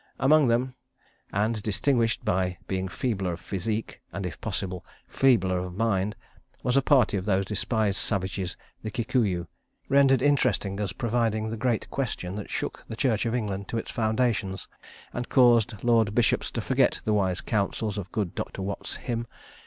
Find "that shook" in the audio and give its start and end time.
12.33-12.83